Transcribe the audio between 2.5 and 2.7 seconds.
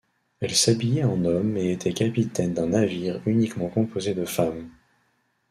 d'un